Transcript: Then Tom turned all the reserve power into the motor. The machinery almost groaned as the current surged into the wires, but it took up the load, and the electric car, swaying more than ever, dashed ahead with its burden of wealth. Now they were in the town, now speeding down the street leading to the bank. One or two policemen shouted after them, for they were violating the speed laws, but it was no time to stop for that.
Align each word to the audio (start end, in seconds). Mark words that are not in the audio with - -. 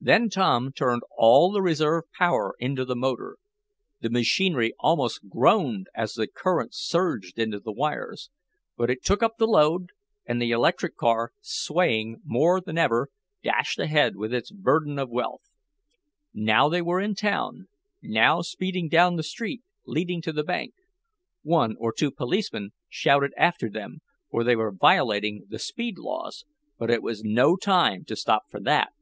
Then 0.00 0.30
Tom 0.30 0.70
turned 0.72 1.02
all 1.16 1.50
the 1.50 1.60
reserve 1.60 2.04
power 2.16 2.54
into 2.60 2.84
the 2.84 2.94
motor. 2.94 3.36
The 4.00 4.08
machinery 4.08 4.72
almost 4.78 5.28
groaned 5.28 5.88
as 5.96 6.14
the 6.14 6.28
current 6.28 6.72
surged 6.72 7.36
into 7.40 7.58
the 7.58 7.72
wires, 7.72 8.30
but 8.76 8.88
it 8.88 9.02
took 9.04 9.20
up 9.24 9.36
the 9.38 9.48
load, 9.48 9.88
and 10.24 10.40
the 10.40 10.52
electric 10.52 10.96
car, 10.96 11.32
swaying 11.40 12.20
more 12.24 12.60
than 12.60 12.78
ever, 12.78 13.08
dashed 13.42 13.80
ahead 13.80 14.14
with 14.14 14.32
its 14.32 14.52
burden 14.52 14.96
of 15.00 15.10
wealth. 15.10 15.50
Now 16.32 16.68
they 16.68 16.80
were 16.80 17.00
in 17.00 17.10
the 17.10 17.16
town, 17.16 17.66
now 18.00 18.42
speeding 18.42 18.88
down 18.88 19.16
the 19.16 19.24
street 19.24 19.62
leading 19.84 20.22
to 20.22 20.32
the 20.32 20.44
bank. 20.44 20.74
One 21.42 21.74
or 21.80 21.92
two 21.92 22.12
policemen 22.12 22.70
shouted 22.88 23.32
after 23.36 23.68
them, 23.68 23.98
for 24.30 24.44
they 24.44 24.54
were 24.54 24.70
violating 24.70 25.46
the 25.48 25.58
speed 25.58 25.98
laws, 25.98 26.44
but 26.78 26.88
it 26.92 27.02
was 27.02 27.24
no 27.24 27.56
time 27.56 28.04
to 28.04 28.14
stop 28.14 28.44
for 28.48 28.60
that. 28.60 28.92